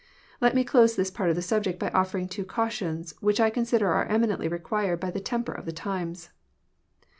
Let 0.41 0.55
me 0.55 0.63
close 0.63 0.95
this 0.95 1.11
part 1.11 1.29
of 1.29 1.35
the 1.35 1.43
subject 1.43 1.77
by 1.77 1.89
offering 1.91 2.27
two 2.27 2.43
cautions, 2.43 3.13
which 3.19 3.39
I 3.39 3.51
consider 3.51 3.87
are 3.91 4.05
eminently 4.05 4.47
required 4.47 4.99
by 4.99 5.11
the 5.11 5.19
temper 5.19 5.51
of 5.51 5.65
the 5.65 5.71
times. 5.71 6.31